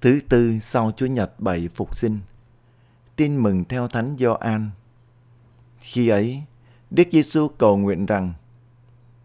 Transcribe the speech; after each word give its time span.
Thứ 0.00 0.20
tư 0.28 0.58
sau 0.62 0.92
Chúa 0.96 1.06
Nhật 1.06 1.40
bảy 1.40 1.68
phục 1.74 1.96
sinh. 1.96 2.20
Tin 3.16 3.36
mừng 3.36 3.64
theo 3.64 3.88
Thánh 3.88 4.16
Gioan. 4.18 4.70
Khi 5.80 6.08
ấy, 6.08 6.42
Đức 6.90 7.08
Giêsu 7.12 7.48
cầu 7.48 7.76
nguyện 7.76 8.06
rằng: 8.06 8.32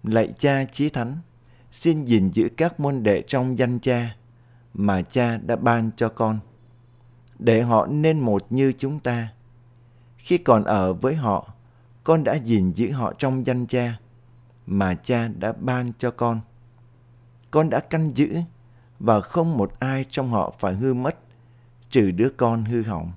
Lạy 0.04 0.34
Cha 0.40 0.66
Chí 0.72 0.90
Thánh, 0.90 1.18
xin 1.72 2.06
gìn 2.06 2.30
giữ 2.30 2.50
các 2.58 2.80
môn 2.80 3.04
đệ 3.04 3.24
trong 3.28 3.58
danh 3.58 3.80
Cha 3.80 4.16
mà 4.74 5.02
Cha 5.02 5.38
đã 5.38 5.56
ban 5.56 5.92
cho 5.98 6.10
con, 6.10 6.40
để 7.40 7.62
họ 7.62 7.86
nên 7.86 8.20
một 8.20 8.46
như 8.50 8.74
chúng 8.78 9.00
ta. 9.00 9.28
Khi 10.18 10.38
còn 10.38 10.64
ở 10.64 10.94
với 10.94 11.16
họ, 11.16 11.54
con 12.04 12.24
đã 12.24 12.34
gìn 12.34 12.72
giữ 12.72 12.92
họ 12.92 13.14
trong 13.18 13.46
danh 13.46 13.68
Cha 13.68 14.00
mà 14.68 14.96
Cha 14.96 15.28
đã 15.28 15.54
ban 15.60 15.92
cho 16.00 16.12
con. 16.12 16.42
Con 17.52 17.70
đã 17.70 17.80
canh 17.80 18.12
giữ 18.16 18.38
và 19.00 19.22
không 19.22 19.58
một 19.58 19.80
ai 19.80 20.06
trong 20.10 20.32
họ 20.32 20.54
phải 20.60 20.76
hư 20.76 20.94
mất, 20.94 21.18
trừ 21.90 22.12
đứa 22.12 22.30
con 22.30 22.66
hư 22.66 22.84
hỏng, 22.84 23.12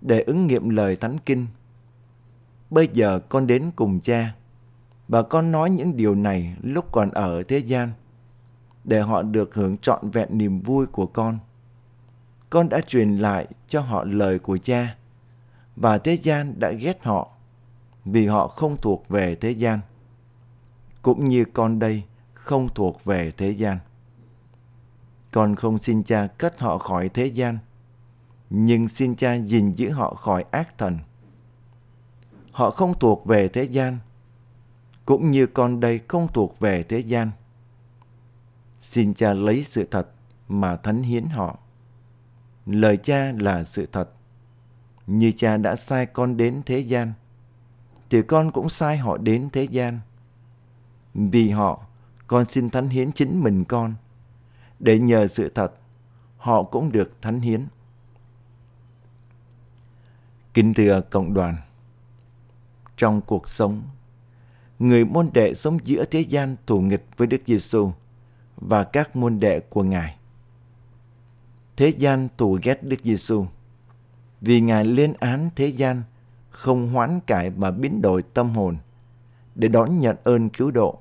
để 0.00 0.20
ứng 0.20 0.46
nghiệm 0.46 0.68
lời 0.68 0.96
Thánh 0.96 1.18
Kinh. 1.26 1.46
Bây 2.70 2.88
giờ 2.92 3.20
con 3.28 3.46
đến 3.46 3.70
cùng 3.76 4.00
cha, 4.00 4.34
và 5.08 5.22
con 5.22 5.52
nói 5.52 5.70
những 5.70 5.96
điều 5.96 6.14
này 6.14 6.56
lúc 6.62 6.92
còn 6.92 7.10
ở 7.10 7.42
thế 7.42 7.58
gian, 7.58 7.92
để 8.84 9.00
họ 9.00 9.22
được 9.22 9.54
hưởng 9.54 9.78
trọn 9.78 10.10
vẹn 10.10 10.28
niềm 10.30 10.60
vui 10.60 10.86
của 10.86 11.06
con. 11.06 11.38
Con 12.50 12.68
đã 12.68 12.80
truyền 12.80 13.16
lại 13.16 13.46
cho 13.68 13.80
họ 13.80 14.04
lời 14.04 14.38
của 14.38 14.56
cha, 14.56 14.96
và 15.76 15.98
thế 15.98 16.14
gian 16.14 16.54
đã 16.58 16.70
ghét 16.70 17.04
họ, 17.04 17.28
vì 18.04 18.26
họ 18.26 18.48
không 18.48 18.76
thuộc 18.76 19.08
về 19.08 19.34
thế 19.34 19.50
gian. 19.50 19.80
Cũng 21.02 21.28
như 21.28 21.44
con 21.44 21.78
đây 21.78 22.02
không 22.34 22.68
thuộc 22.74 23.04
về 23.04 23.32
thế 23.36 23.50
gian. 23.50 23.78
Con 25.36 25.56
không 25.56 25.78
xin 25.78 26.02
cha 26.02 26.26
cất 26.26 26.60
họ 26.60 26.78
khỏi 26.78 27.08
thế 27.08 27.26
gian, 27.26 27.58
nhưng 28.50 28.88
xin 28.88 29.16
cha 29.16 29.34
gìn 29.34 29.72
giữ 29.72 29.90
họ 29.90 30.14
khỏi 30.14 30.44
ác 30.50 30.78
thần. 30.78 30.98
Họ 32.50 32.70
không 32.70 32.94
thuộc 32.94 33.26
về 33.26 33.48
thế 33.48 33.62
gian, 33.62 33.98
cũng 35.04 35.30
như 35.30 35.46
con 35.46 35.80
đây 35.80 36.00
không 36.08 36.28
thuộc 36.28 36.60
về 36.60 36.82
thế 36.82 36.98
gian. 36.98 37.30
Xin 38.80 39.14
cha 39.14 39.34
lấy 39.34 39.64
sự 39.64 39.88
thật 39.90 40.08
mà 40.48 40.76
thánh 40.76 41.02
hiến 41.02 41.24
họ. 41.26 41.58
Lời 42.66 42.96
cha 42.96 43.32
là 43.40 43.64
sự 43.64 43.86
thật. 43.92 44.08
Như 45.06 45.32
cha 45.36 45.56
đã 45.56 45.76
sai 45.76 46.06
con 46.06 46.36
đến 46.36 46.62
thế 46.66 46.78
gian, 46.78 47.12
thì 48.10 48.22
con 48.22 48.50
cũng 48.50 48.68
sai 48.68 48.96
họ 48.96 49.16
đến 49.16 49.48
thế 49.52 49.64
gian. 49.64 50.00
Vì 51.14 51.50
họ, 51.50 51.86
con 52.26 52.44
xin 52.44 52.70
thánh 52.70 52.88
hiến 52.88 53.12
chính 53.12 53.42
mình 53.42 53.64
con– 53.64 53.94
để 54.78 54.98
nhờ 54.98 55.26
sự 55.26 55.48
thật, 55.48 55.72
họ 56.36 56.62
cũng 56.62 56.92
được 56.92 57.22
thánh 57.22 57.40
hiến. 57.40 57.66
Kính 60.54 60.74
thưa 60.74 61.00
cộng 61.00 61.34
đoàn, 61.34 61.56
trong 62.96 63.20
cuộc 63.20 63.48
sống, 63.48 63.82
người 64.78 65.04
môn 65.04 65.30
đệ 65.34 65.54
sống 65.54 65.78
giữa 65.84 66.04
thế 66.04 66.20
gian 66.20 66.56
thù 66.66 66.80
nghịch 66.80 67.04
với 67.16 67.26
Đức 67.26 67.42
Giêsu 67.46 67.90
và 68.56 68.84
các 68.84 69.16
môn 69.16 69.40
đệ 69.40 69.60
của 69.60 69.82
Ngài. 69.82 70.16
Thế 71.76 71.88
gian 71.88 72.28
thù 72.36 72.58
ghét 72.62 72.82
Đức 72.82 73.00
Giêsu 73.04 73.46
vì 74.40 74.60
Ngài 74.60 74.84
lên 74.84 75.12
án 75.18 75.50
thế 75.56 75.66
gian 75.66 76.02
không 76.50 76.92
hoán 76.92 77.20
cải 77.26 77.50
mà 77.50 77.70
biến 77.70 78.02
đổi 78.02 78.22
tâm 78.22 78.50
hồn 78.50 78.76
để 79.54 79.68
đón 79.68 79.98
nhận 79.98 80.16
ơn 80.24 80.48
cứu 80.48 80.70
độ 80.70 80.98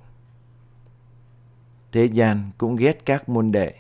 Thế 1.96 2.06
gian 2.06 2.52
cũng 2.58 2.76
ghét 2.76 3.06
các 3.06 3.30
môn 3.30 3.52
đệ 3.52 3.74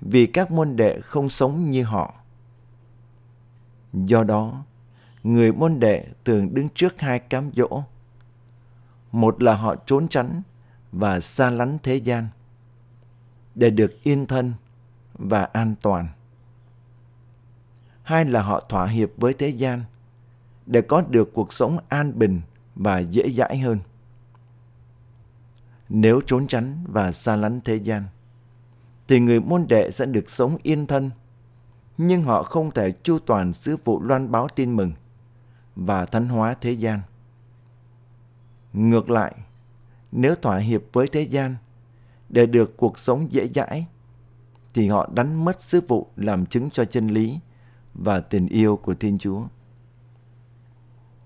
vì 0.00 0.26
các 0.26 0.50
môn 0.50 0.76
đệ 0.76 1.00
không 1.00 1.28
sống 1.28 1.70
như 1.70 1.84
họ. 1.84 2.14
Do 3.92 4.24
đó, 4.24 4.64
người 5.22 5.52
môn 5.52 5.80
đệ 5.80 6.06
thường 6.24 6.54
đứng 6.54 6.68
trước 6.74 7.00
hai 7.00 7.18
cám 7.18 7.50
dỗ. 7.56 7.82
Một 9.12 9.42
là 9.42 9.54
họ 9.56 9.76
trốn 9.76 10.08
tránh 10.08 10.42
và 10.92 11.20
xa 11.20 11.50
lánh 11.50 11.78
thế 11.82 11.96
gian 11.96 12.28
để 13.54 13.70
được 13.70 14.02
yên 14.02 14.26
thân 14.26 14.52
và 15.14 15.44
an 15.44 15.74
toàn. 15.82 16.08
Hai 18.02 18.24
là 18.24 18.42
họ 18.42 18.60
thỏa 18.60 18.86
hiệp 18.86 19.10
với 19.16 19.32
thế 19.32 19.48
gian 19.48 19.84
để 20.66 20.80
có 20.82 21.02
được 21.08 21.30
cuộc 21.34 21.52
sống 21.52 21.78
an 21.88 22.18
bình 22.18 22.40
và 22.74 22.98
dễ 22.98 23.30
dãi 23.30 23.58
hơn 23.58 23.78
nếu 25.88 26.20
trốn 26.26 26.46
tránh 26.46 26.84
và 26.88 27.12
xa 27.12 27.36
lánh 27.36 27.60
thế 27.64 27.76
gian, 27.76 28.04
thì 29.08 29.20
người 29.20 29.40
môn 29.40 29.66
đệ 29.68 29.90
sẽ 29.90 30.06
được 30.06 30.30
sống 30.30 30.58
yên 30.62 30.86
thân, 30.86 31.10
nhưng 31.98 32.22
họ 32.22 32.42
không 32.42 32.70
thể 32.70 32.92
chu 32.92 33.18
toàn 33.18 33.52
sứ 33.52 33.76
vụ 33.84 34.02
loan 34.02 34.30
báo 34.30 34.48
tin 34.48 34.76
mừng 34.76 34.92
và 35.76 36.06
thánh 36.06 36.28
hóa 36.28 36.54
thế 36.60 36.72
gian. 36.72 37.00
Ngược 38.72 39.10
lại, 39.10 39.34
nếu 40.12 40.34
thỏa 40.34 40.58
hiệp 40.58 40.82
với 40.92 41.06
thế 41.06 41.22
gian 41.22 41.56
để 42.28 42.46
được 42.46 42.76
cuộc 42.76 42.98
sống 42.98 43.32
dễ 43.32 43.48
dãi, 43.48 43.86
thì 44.74 44.88
họ 44.88 45.08
đánh 45.14 45.44
mất 45.44 45.62
sứ 45.62 45.80
vụ 45.88 46.06
làm 46.16 46.46
chứng 46.46 46.70
cho 46.70 46.84
chân 46.84 47.08
lý 47.08 47.38
và 47.94 48.20
tình 48.20 48.48
yêu 48.48 48.76
của 48.76 48.94
Thiên 48.94 49.18
Chúa. 49.18 49.42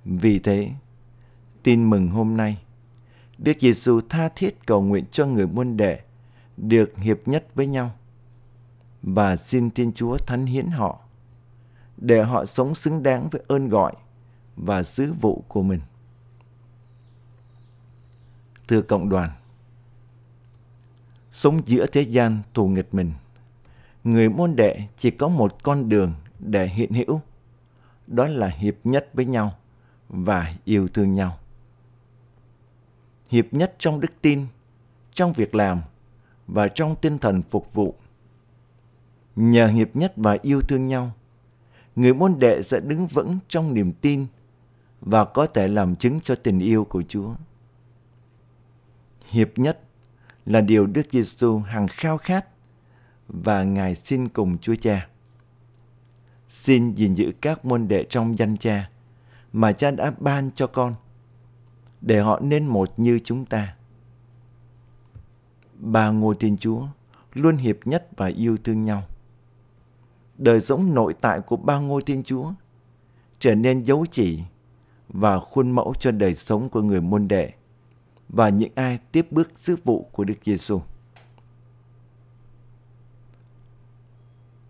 Vì 0.04 0.38
thế, 0.38 0.70
tin 1.62 1.90
mừng 1.90 2.08
hôm 2.08 2.36
nay– 2.36 2.58
Đức 3.40 3.56
Giêsu 3.60 4.00
tha 4.08 4.28
thiết 4.28 4.66
cầu 4.66 4.82
nguyện 4.82 5.04
cho 5.12 5.26
người 5.26 5.46
môn 5.46 5.76
đệ 5.76 6.00
được 6.56 6.96
hiệp 6.96 7.28
nhất 7.28 7.46
với 7.54 7.66
nhau 7.66 7.92
và 9.02 9.36
xin 9.36 9.70
Thiên 9.70 9.92
Chúa 9.92 10.16
thánh 10.16 10.46
hiến 10.46 10.66
họ 10.66 10.98
để 11.96 12.22
họ 12.22 12.46
sống 12.46 12.74
xứng 12.74 13.02
đáng 13.02 13.28
với 13.30 13.42
ơn 13.48 13.68
gọi 13.68 13.92
và 14.56 14.82
sứ 14.82 15.12
vụ 15.12 15.44
của 15.48 15.62
mình. 15.62 15.80
Thưa 18.68 18.82
cộng 18.82 19.08
đoàn, 19.08 19.28
sống 21.32 21.60
giữa 21.66 21.86
thế 21.86 22.00
gian 22.02 22.42
thù 22.54 22.68
nghịch 22.68 22.94
mình, 22.94 23.12
người 24.04 24.28
môn 24.28 24.56
đệ 24.56 24.80
chỉ 24.98 25.10
có 25.10 25.28
một 25.28 25.62
con 25.62 25.88
đường 25.88 26.14
để 26.38 26.66
hiện 26.66 26.92
hữu, 26.92 27.20
đó 28.06 28.26
là 28.26 28.48
hiệp 28.48 28.74
nhất 28.84 29.08
với 29.12 29.24
nhau 29.24 29.54
và 30.08 30.54
yêu 30.64 30.88
thương 30.88 31.14
nhau 31.14 31.38
hiệp 33.30 33.54
nhất 33.54 33.74
trong 33.78 34.00
đức 34.00 34.12
tin, 34.20 34.46
trong 35.14 35.32
việc 35.32 35.54
làm 35.54 35.80
và 36.46 36.68
trong 36.68 36.96
tinh 37.00 37.18
thần 37.18 37.42
phục 37.50 37.74
vụ. 37.74 37.94
Nhờ 39.36 39.66
hiệp 39.66 39.96
nhất 39.96 40.12
và 40.16 40.38
yêu 40.42 40.60
thương 40.68 40.86
nhau, 40.86 41.12
người 41.96 42.14
môn 42.14 42.38
đệ 42.38 42.62
sẽ 42.62 42.80
đứng 42.80 43.06
vững 43.06 43.38
trong 43.48 43.74
niềm 43.74 43.92
tin 43.92 44.26
và 45.00 45.24
có 45.24 45.46
thể 45.46 45.68
làm 45.68 45.96
chứng 45.96 46.20
cho 46.20 46.34
tình 46.34 46.58
yêu 46.58 46.84
của 46.84 47.02
Chúa. 47.08 47.34
Hiệp 49.30 49.58
nhất 49.58 49.80
là 50.46 50.60
điều 50.60 50.86
Đức 50.86 51.06
Giêsu 51.12 51.58
hằng 51.58 51.88
khao 51.88 52.18
khát 52.18 52.46
và 53.28 53.64
Ngài 53.64 53.94
xin 53.94 54.28
cùng 54.28 54.58
Chúa 54.58 54.74
Cha. 54.74 55.08
Xin 56.48 56.94
gìn 56.94 57.14
giữ 57.14 57.32
các 57.40 57.64
môn 57.64 57.88
đệ 57.88 58.04
trong 58.10 58.38
danh 58.38 58.56
Cha 58.56 58.90
mà 59.52 59.72
Cha 59.72 59.90
đã 59.90 60.12
ban 60.18 60.50
cho 60.54 60.66
con– 60.66 60.94
để 62.00 62.20
họ 62.20 62.40
nên 62.40 62.66
một 62.66 62.92
như 62.96 63.18
chúng 63.24 63.44
ta. 63.44 63.76
Ba 65.78 66.10
ngôi 66.10 66.34
Thiên 66.40 66.56
Chúa 66.56 66.86
luôn 67.34 67.56
hiệp 67.56 67.86
nhất 67.86 68.08
và 68.16 68.26
yêu 68.26 68.56
thương 68.64 68.84
nhau. 68.84 69.02
Đời 70.38 70.60
sống 70.60 70.94
nội 70.94 71.14
tại 71.20 71.40
của 71.40 71.56
ba 71.56 71.78
ngôi 71.78 72.02
Thiên 72.02 72.22
Chúa 72.22 72.52
trở 73.38 73.54
nên 73.54 73.82
dấu 73.82 74.06
chỉ 74.10 74.42
và 75.08 75.40
khuôn 75.40 75.70
mẫu 75.70 75.94
cho 76.00 76.10
đời 76.10 76.34
sống 76.34 76.68
của 76.68 76.82
người 76.82 77.00
môn 77.00 77.28
đệ 77.28 77.52
và 78.28 78.48
những 78.48 78.70
ai 78.74 78.98
tiếp 79.12 79.26
bước 79.30 79.50
sứ 79.56 79.76
vụ 79.84 80.08
của 80.12 80.24
Đức 80.24 80.34
Giêsu. 80.44 80.80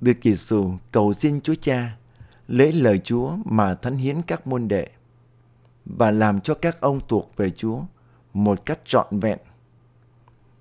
Đức 0.01 0.17
Giêsu 0.23 0.73
cầu 0.93 1.13
xin 1.13 1.41
Chúa 1.41 1.55
Cha 1.55 1.97
lấy 2.49 2.73
lời 2.73 2.99
Chúa 2.99 3.37
mà 3.45 3.75
thánh 3.75 3.97
hiến 3.97 4.23
các 4.23 4.47
môn 4.47 4.69
đệ 4.69 4.89
và 5.97 6.11
làm 6.11 6.41
cho 6.41 6.55
các 6.55 6.81
ông 6.81 7.01
thuộc 7.09 7.33
về 7.37 7.51
Chúa 7.51 7.83
một 8.35 8.67
cách 8.67 8.79
trọn 8.85 9.21
vẹn. 9.21 9.39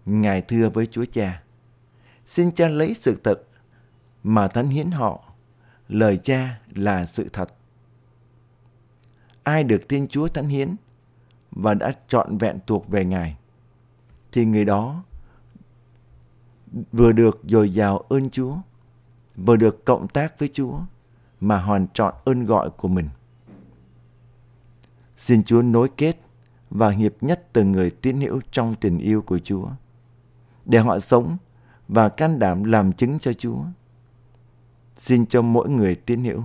Ngài 0.06 0.42
thưa 0.42 0.70
với 0.70 0.86
Chúa 0.86 1.06
Cha, 1.06 1.44
xin 2.26 2.52
Cha 2.52 2.68
lấy 2.68 2.94
sự 2.94 3.22
thật 3.24 3.42
mà 4.24 4.48
thánh 4.48 4.68
hiến 4.68 4.92
họ, 4.92 5.24
lời 5.88 6.20
Cha 6.24 6.60
là 6.76 7.06
sự 7.06 7.30
thật. 7.34 7.54
Ai 9.44 9.64
được 9.64 9.90
Thiên 9.90 10.08
Chúa 10.08 10.28
thánh 10.28 10.48
hiến 10.48 10.76
và 11.52 11.74
đã 11.74 11.94
trọn 12.08 12.38
vẹn 12.38 12.60
thuộc 12.68 12.88
về 12.88 13.06
Ngài, 13.06 13.38
thì 14.32 14.46
người 14.46 14.66
đó 14.66 15.04
vừa 16.92 17.12
được 17.12 17.40
dồi 17.44 17.74
dào 17.74 17.98
ơn 17.98 18.30
Chúa, 18.30 18.56
vừa 19.36 19.56
được 19.56 19.86
cộng 19.86 20.08
tác 20.08 20.40
với 20.40 20.50
Chúa 20.54 20.80
mà 21.40 21.62
hoàn 21.62 21.88
trọn 21.94 22.14
ơn 22.26 22.46
gọi 22.46 22.70
của 22.70 22.88
mình. 22.88 23.10
Xin 25.20 25.44
Chúa 25.44 25.62
nối 25.62 25.90
kết 25.98 26.18
và 26.70 26.90
hiệp 26.90 27.14
nhất 27.22 27.48
từng 27.54 27.72
người 27.72 27.92
tín 27.92 28.22
hữu 28.22 28.42
trong 28.52 28.76
tình 28.76 28.98
yêu 28.98 29.22
của 29.22 29.40
Chúa, 29.40 29.70
để 30.66 30.80
họ 30.80 31.00
sống 31.00 31.38
và 31.88 32.10
can 32.10 32.40
đảm 32.40 32.64
làm 32.64 32.94
chứng 32.94 33.20
cho 33.20 33.34
Chúa. 33.34 33.64
xin 34.98 35.26
cho 35.26 35.42
mỗi 35.42 35.70
người 35.70 35.96
tín 35.96 36.24
hữu 36.24 36.44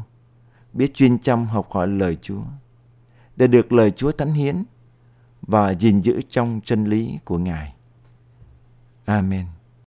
biết 0.73 0.95
chuyên 0.95 1.19
chăm 1.19 1.47
học 1.47 1.71
hỏi 1.71 1.89
lời 1.89 2.19
Chúa 2.23 2.43
để 3.37 3.47
được 3.47 3.73
lời 3.73 3.91
Chúa 3.91 4.13
thánh 4.13 4.33
hiến 4.33 4.65
và 5.43 5.71
gìn 5.71 6.01
giữ 6.01 6.21
trong 6.31 6.61
chân 6.65 6.85
lý 6.85 7.19
của 7.25 7.39
Ngài. 7.39 7.75
Amen. 9.05 9.47